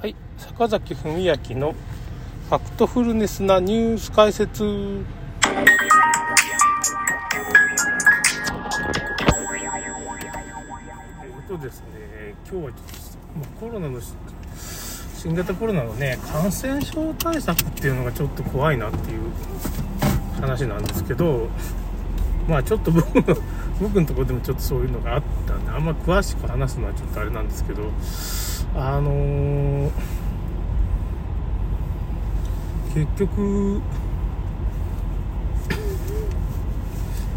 [0.00, 4.64] はい、坂崎文明のファクトフルネスなニュース解説。
[4.64, 4.68] え
[11.40, 12.78] っとですね、今日はちょ
[13.42, 14.00] っと、コロナの
[15.16, 19.22] 新型コロナのね感染症対策っていうのがちょっと怖いなっていう
[20.40, 21.48] 話なんですけど
[22.48, 23.36] まあちょっと僕の
[23.82, 27.82] 僕のとこでもちょっとそういうのがあったんであんま詳しく話すのはちょっとあれなんですけど
[28.74, 29.90] あのー、
[32.94, 33.80] 結局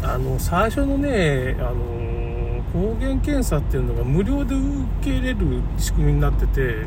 [0.02, 4.64] あの最初のね、あのー、抗原検査っていうのが無料で受
[5.02, 6.86] け入れる仕組みになってて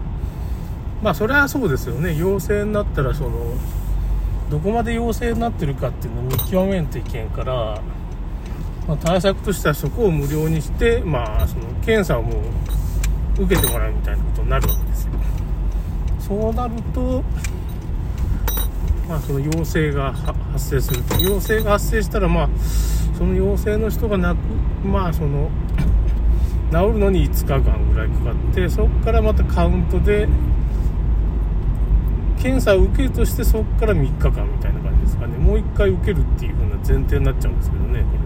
[1.02, 2.16] まあそれはそうですよね。
[2.16, 3.54] 陽性になったらその
[4.50, 7.82] どこまで陽性になってるかっていうのを見極めんといけんから、
[8.88, 12.44] まあ、対策としてはそこを無料にしてまあその検査をもう
[13.38, 15.12] 受けてもらうみたいなことになるわけですよ。
[16.20, 17.24] そうなると
[19.08, 21.16] まあその陽性が発生すると。
[21.18, 22.50] 陽性が発生したらまあ
[23.18, 24.38] その陽性の人がなく
[24.84, 25.50] まあその
[26.72, 30.28] 治るのに5日間ぐらいかかってそこからまたカウントで
[32.42, 35.38] 検査を受けるとしてそこから3日間みたいな感じですかね。
[35.38, 38.20] もう1回受けるっていう風な前提になっちゃうんですけどねこれ。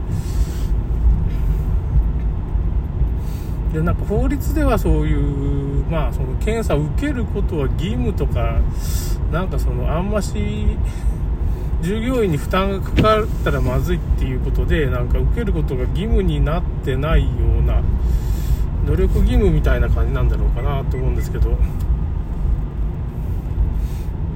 [3.74, 8.60] でなんか法律ではそういうまあその検査を受けることは義務とか
[9.32, 10.78] なんかそのあんまし
[11.82, 17.82] 従業員に負担がかかったらまずいっていうことでなんか受けることが義務になってないような
[18.86, 21.58] 努力義務みたいな感じなんだろうかなと思うんですけど。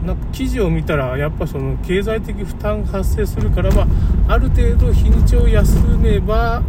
[0.05, 3.83] なんか記事を見たらやっぱその経済的負担が発生するから、ま
[4.27, 6.61] あ、ある程度日にちを休めば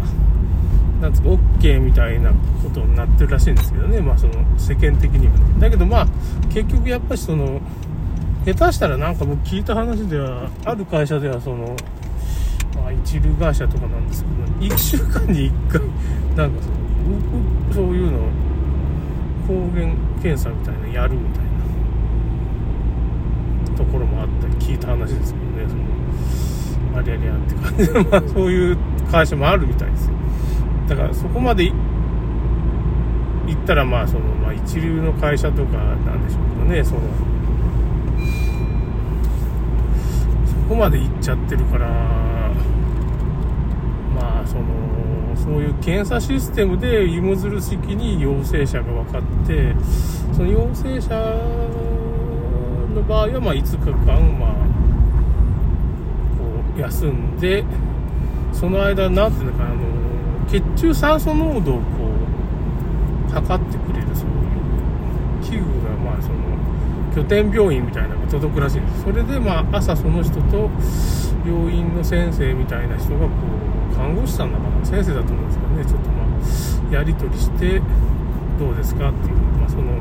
[1.04, 5.34] なんつうか OK みたいなことになってるらしいんですけどね、まあ、その世間的には。
[5.34, 6.06] ねだけどまあ
[6.48, 7.60] 結局やっぱりその
[8.46, 11.76] 下手したらなんか僕聞いた話ではある会社ではその、
[12.76, 15.82] まあ、一流会社とかなんですけど1週間に1回
[16.36, 18.18] なんかそのそういうの
[19.46, 19.92] 抗原
[20.22, 21.44] 検査みたいなやるみたい
[23.70, 25.74] なところもあったり聞いた話ですけどねそ
[26.92, 28.78] のありゃりゃって感じで、まあ、そういう
[29.10, 30.23] 会社もあるみたいですよ。
[30.88, 31.74] だからそこまで行
[33.52, 37.00] ったらまあその、まあ、一流の会社とかなんでしょうけどねその
[40.46, 41.88] そこまで行っちゃってるから
[44.14, 44.62] まあその
[45.36, 49.74] そういう検査システムで芋づる式に陽性者が分かって
[50.32, 51.14] その陽性者
[52.94, 54.52] の場合はまあ5日間まあ
[56.38, 56.44] こ
[56.76, 57.64] う休んで
[58.52, 60.03] その間何ていうのかなあの
[60.48, 61.82] 血中酸素濃度をこ
[63.28, 66.54] う測ってくれるそういう器具がまあその
[67.14, 70.70] 拠点病院みたいなのが届くらしいんですそれでまあ朝その人と
[71.46, 73.28] 病院の先生みたいな人がこ
[73.92, 77.80] う看護師さんだから先生だと思うんですけどねちょっとまあやり取りして
[78.58, 80.00] どうですかっていう、まあ、その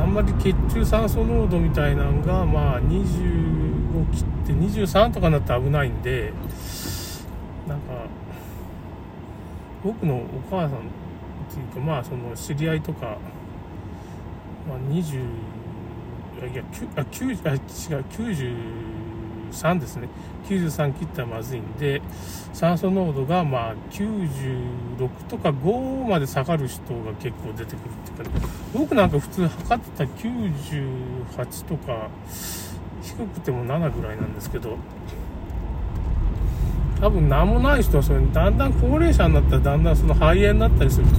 [0.00, 6.32] あんまり血中酸素濃度みたいなのがまあ25切って23とかになったら危ないんで
[7.66, 8.06] なんか
[9.86, 10.82] 僕のお母さんっ
[11.48, 13.18] ていうかまあその知り合いとか、
[14.68, 15.20] まあ、20
[16.52, 16.64] いや
[16.96, 18.04] あ9あ違う
[19.54, 20.08] 93ですね。
[20.48, 22.02] 93切ったらまずいんで
[22.52, 32.08] 酸素濃度がまあ96とか5まで下がる人が結構出てくるっていうか、僕なんか普通測ってた98とか
[33.02, 34.76] 低くても7ぐらいなんですけど
[37.00, 41.16] 多分何もない人はそれだんだん高齢者になったらだんだんその肺炎になったりすると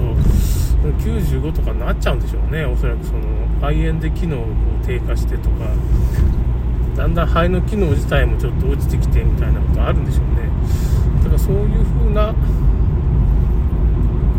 [0.83, 2.65] 95とかになっちゃうんでしょうね。
[2.65, 3.19] おそらくその
[3.61, 4.45] 肺炎で機能を
[4.85, 5.65] 低下してとか。
[6.95, 10.49] だんだん肺の機能自体もちょっと落ちてきてみたいなことあるんでしょうね。
[11.23, 12.33] だからそういう風な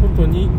[0.02, 0.50] ことに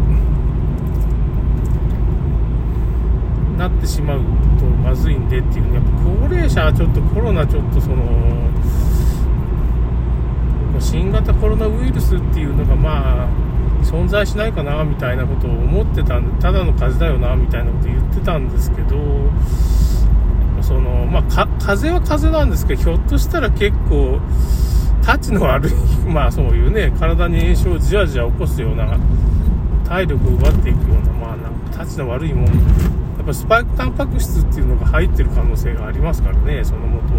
[3.58, 4.22] なってしまう
[4.58, 5.90] とまずいんでっていうやっぱ
[6.28, 7.98] 高齢者はちょっとコロナちょっとその
[10.90, 13.30] 新型コロナウイルスっていうのがまあ
[13.84, 18.98] 存在しないかなみたいなことを思ってたんでただの風邪だよなみたいなこと言ってたんですけど
[20.64, 21.24] そのまあ
[21.60, 24.20] 風邪は風邪なんですけどひょっとしたら結構
[25.04, 25.74] タチの悪い
[26.10, 28.98] まあそういうね体に炎症をじわじわ起こすような
[29.88, 32.52] 体力を奪っていくようなまあなんかタチの悪いもんや
[33.22, 37.19] っぱスパイクタンパク質っていうのが入ってる可能性がありますからねそのもとも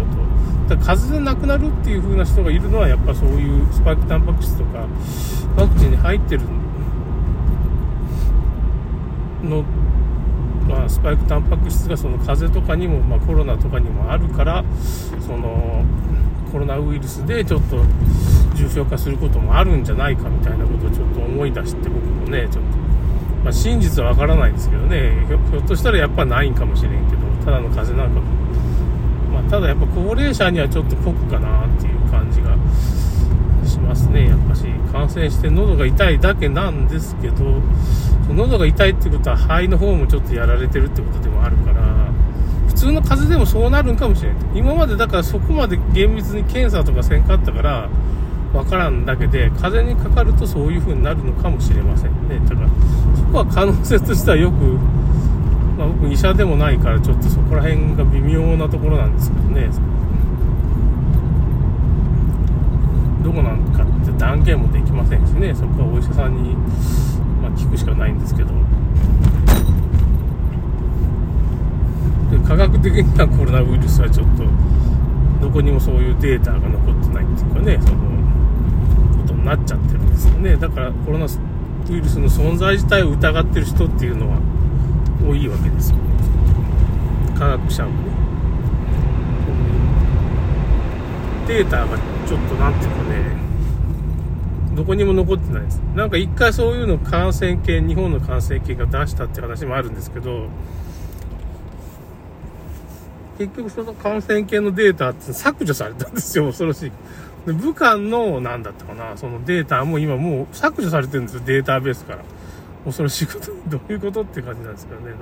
[0.71, 4.87] だか風邪で亡くなるっていう風な人がいるのはやっぱそういうスパイクタンパク質とか
[5.57, 6.43] ワクチンに入ってる
[9.43, 9.63] の
[10.69, 14.63] まあ、スパイクタンパク質がその風邪とかにも、まあ、コロナとかにもあるから
[15.19, 15.83] その
[16.51, 17.83] コロナウイルスでちょっと
[18.55, 22.77] 重症化することもあるんじゃないかみたいなことをちょっと思い出して僕もねちょっと、
[23.43, 28.50] まあ、真実はわからないですけどねひょっとしたらやっぱないんかもしれんけどただの風邪なんかも、
[29.51, 32.55] ただやっぱ高齢者にはちょっと酷かなっていう感じが
[33.67, 34.29] しますね。
[34.29, 34.63] やっぱし
[34.93, 37.61] 感染して喉が痛いだけなんですけど
[38.33, 41.81] 喉が痛いってことは肺の方もちょっとやられてるってことでもあるから
[42.67, 44.41] 普通の風邪でもそうなるんかもしれない。
[44.55, 47.89] 今までだからそこまで厳密に検査とかせんかったから
[48.53, 52.39] わからんだけで風邪にかかるとそういう風になるのかもしれませんね。
[52.47, 52.69] だから
[53.17, 54.77] そこは可能性としてはよく、
[55.81, 59.67] まあ、僕医者でもないからちょっとそこら辺が微妙なところなんですけどね。
[63.23, 65.55] どこなんかって断言もできませんしね。
[65.55, 66.53] そこはお医者さんに、
[67.41, 68.51] まあ、聞くしかないんですけど。
[72.47, 74.43] 科学的にはコロナウイルスはちょっと
[75.41, 77.95] どこにもそういうデータが残ってないっていうかねその
[79.23, 80.57] ことになっちゃってるんですよね。
[80.57, 81.29] だからコロナウ
[81.89, 84.37] イルスの存在自体を疑ってる人っていうのは
[85.27, 85.97] 多いわけですよ
[87.37, 88.11] 科学者もね
[91.47, 91.97] データが
[92.27, 93.41] ちょっとなんていうかね
[94.75, 100.47] どこにも残ってないですなんか一回そういうの感染系日本の感染系が出したって話もあるんですけど
[103.41, 106.91] 結局その感染系のデータって削除されたんですよ、恐ろしい。
[107.47, 112.23] で武漢の、なんだったかな、そのデータも今もう削除されてるんですよ、データベースから。
[112.85, 113.51] 恐ろしいこと。
[113.67, 115.13] どういうことって感じなんですけどね。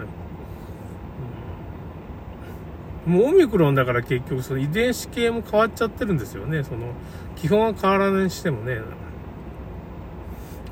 [3.08, 6.64] うん、もうオミクロンだから結局その遺伝子系も変わっちゃってるんですよね。
[6.64, 6.94] その、
[7.36, 8.76] 基本は変わらないにしてもね。
[8.76, 8.78] い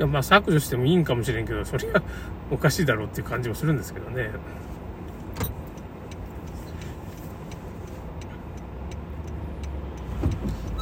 [0.02, 2.02] や、まあ削除してもいいんかもしれんけど、それは
[2.52, 4.32] おかしいだろうっていう感じもするんですけどね。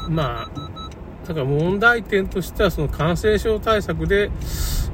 [0.07, 0.49] まあ、
[1.27, 4.29] だから問題点としては、その感染症対策で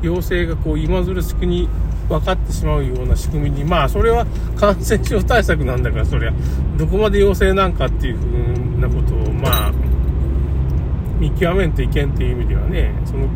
[0.01, 1.68] 陽性がこう今ずるしくに
[2.09, 4.25] 分かってしまうような仕組みに、まあ、それは
[4.57, 6.33] 感染症対策なんだから、そりゃ、
[6.77, 9.74] どこまで陽性なんかっていうふうなことを、まあ、
[11.19, 13.27] 見極めんといけんっていう意味ではね、その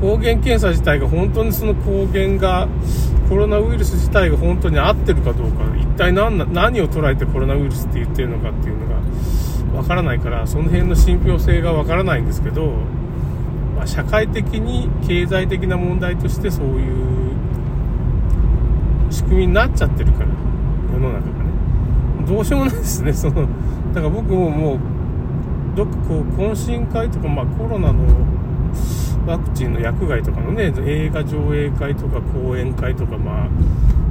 [0.00, 2.66] 抗原検査自体が本当にその抗原が
[3.28, 9.00] コロナウイルス自体が本当に合ってるかどうか一体何何を捉えてコロナウイルスって言ってるのかっていうのが
[9.78, 12.72] わからないからその辺の信憑性がわからないんですけど、
[13.82, 17.34] まあ、社会的に経済的な問題としてそういう
[19.10, 20.26] 仕組みになっちゃってるから
[20.92, 21.50] 世の中がね。
[22.24, 23.10] どうしようもないですね。
[23.12, 23.48] その
[23.92, 24.78] だから僕ももう
[25.74, 28.04] どっかこう懇親会とか、まあ、コロナの
[29.26, 33.48] ワクチンの薬害とかのね映画上映会とか講演会とかまあ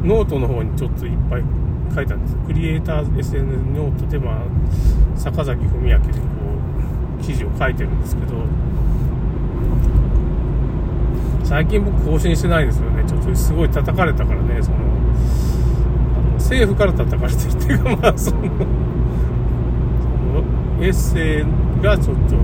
[0.04, 1.44] ノートの方にちょっといっぱい
[1.96, 2.36] 書いたんです。
[2.46, 4.36] クリエイター SNS noteで、まあ、
[5.16, 6.10] 坂崎文明でこ
[7.22, 8.36] う記事を書いてるんですけど
[11.44, 13.04] 最近僕更新してないですよね。
[13.08, 14.82] ちょっとすごい叩かれたからねそのあ
[16.22, 18.48] の政府から叩かれてるっていうかまあそのそ
[20.34, 20.44] の
[20.84, 22.36] エッセイがちょっと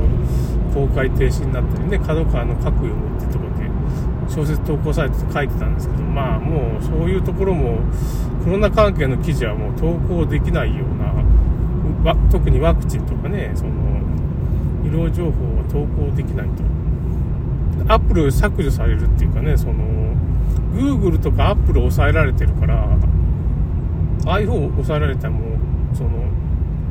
[0.74, 3.68] 公開停止になったりね角川の核読むってとこで
[4.30, 7.80] 小説投稿サイトで書いてたんですけどまあもうそういうところも
[8.44, 13.72] コロナ関係の記事はもう投稿できないような特にワクチンとかねその
[14.84, 16.87] 医療情報は投稿できないと。
[17.88, 20.16] アップル削除されるっていうかねその
[20.74, 22.98] Google とか Apple 抑えられてるから
[24.26, 25.56] iPhone 抑えられたらも
[25.94, 26.10] うその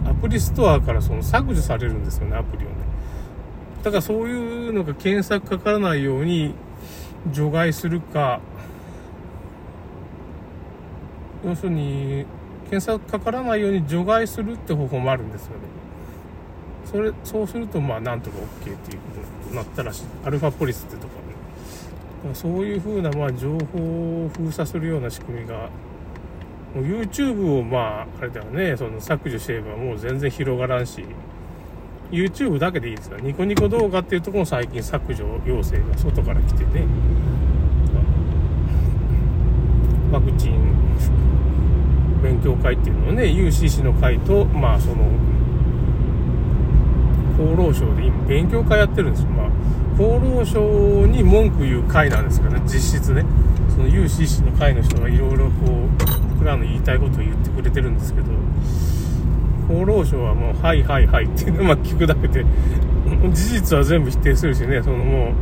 [0.09, 2.75] アプリストアからその削除されるんですよねアプリをね。
[3.83, 6.55] だからそういうのが検索かからないように
[7.33, 8.41] 除外するか
[11.45, 12.25] 要するに
[12.71, 15.59] 検索かからないように除外するって方法もあるんですよね。
[16.91, 20.05] それそうするとまあなんとか OK っていうことになったらしい。
[20.25, 21.09] アルファポリスってとこ
[22.29, 25.69] にそういう風なまあ情報を封鎖するような仕組みが
[26.75, 28.77] もう YouTube をまああれだよね。
[28.77, 31.05] その削除してればもう全然広がらんし。
[32.13, 36.87] YouTube だけでいいですからニコニコ動画っていうところも最近削除要請が外から来てね。
[40.13, 40.77] ワクチン
[42.23, 44.95] 勉強会っていうのをね UCC の会とまあその
[47.39, 49.29] 厚労省で今勉強会やってるんですよ。
[49.29, 49.47] まあ
[49.95, 52.63] 厚労省に文句言う会なんですけどね。
[52.67, 53.25] 実質ね。
[53.71, 58.27] その UCC の会の人がいろいろこう僕らの言いたいことを言ってくれてるんですけど。
[59.69, 62.45] 厚労省はもう「はいはいはい」っていうのをま聞くだけで。
[63.33, 64.83] 事実は全部否定するしね。
[64.83, 65.33] そのも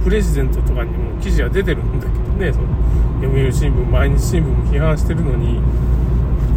[0.00, 2.52] うプレジデントとかにも記事は出てるんだけどね。
[2.52, 2.66] その
[3.22, 5.60] 読売新聞毎日新聞も批判してるのに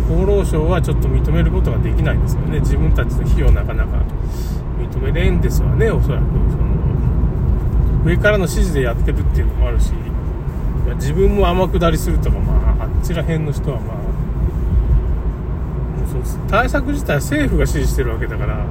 [0.09, 2.59] 厚労省はちょっと認めることができないんですよね。
[2.59, 4.03] 自分たちの費用なかなか
[4.77, 6.23] 認めれんですわねおそらく。
[6.25, 6.63] その
[8.05, 9.93] 上からの指示でやってるっていうのもあるし
[10.95, 14.03] 自分も天下りするとかまああっちら辺の人はまあも
[16.21, 18.63] うそ対策自体政府が指示してるわけだからうー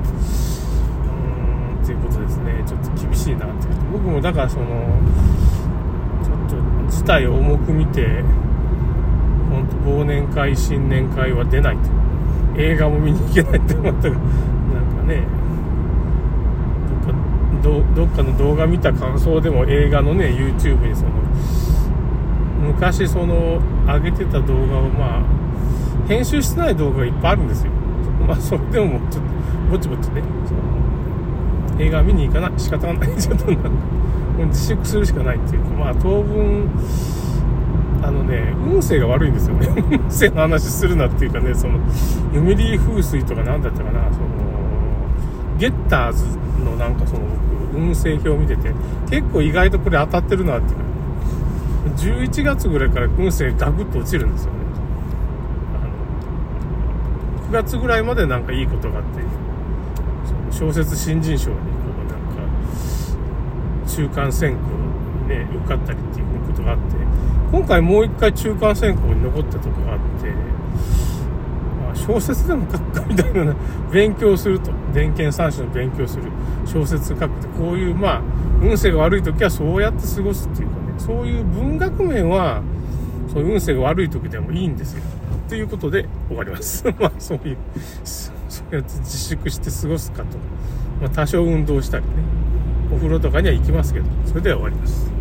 [1.80, 2.62] んっていうことですね。
[2.66, 3.68] ちょっと厳しいなって。
[3.90, 4.66] 僕もだからその
[6.22, 8.22] ちょっと事態を重く見て
[9.52, 11.82] 本当忘年会新年会は出ないと。
[12.56, 14.14] 映画も見に行けないって思ったら。
[14.14, 14.22] なん
[14.96, 15.22] かね。
[17.62, 21.10] どっかどっかの動画見た感想でも映画のね YouTube にその
[22.66, 25.22] 昔その上げてた動画をまあ
[26.08, 27.72] 編集してない動画がいっぱいあるんですよ。
[28.26, 29.30] まあそれでももちょっと
[29.70, 30.22] ぼちぼちね。
[30.46, 30.54] そ
[31.74, 33.16] の映画見に行かない仕方がない。
[33.16, 33.46] ちょっと
[34.46, 36.68] 自粛するしかないっていうかまあ当分
[38.02, 39.68] あのね運勢が悪いんですよね。
[39.90, 41.78] 運勢の話するなっていうかねその
[42.34, 44.26] ユミリー風水とか何だったかなその
[45.58, 46.24] ゲッターズ
[46.64, 47.20] のなんかその
[47.72, 48.72] 僕運勢表を見てて
[49.08, 50.84] 結構意外とこれ当たってるなっていうか
[51.96, 54.58] 11月ぐらいから運勢ガクッと落ちるんですよね。
[55.74, 55.78] あ
[57.44, 59.20] の9月ぐらいまでなんかいいことがあって
[60.50, 61.62] 小説新人賞にこ
[62.04, 62.50] うなんか
[63.86, 64.60] 中間選考
[65.22, 67.11] にね受かったりっていうことがあって
[67.52, 70.30] 今回もう一回中間選考に残ったとこがあって、
[71.84, 73.54] まあ、小説でも書くかみたいな
[73.92, 76.24] 勉強すると伝研三種の勉強する
[76.64, 78.22] 小説書くってこういうまあ
[78.62, 82.62] 運勢が悪い時はそうやって過ごすっていうかねそういう文学面は
[83.30, 85.02] そういう運勢が悪い時でもいいんですよ。
[85.50, 86.86] ということで終わります。
[86.98, 87.56] まあそういう
[88.04, 88.32] そ
[88.70, 90.38] うやって自粛して過ごすかと、
[91.02, 92.10] まあ、多少運動したりね
[92.90, 95.11] お風呂とかには行きますけどそれでは終わります。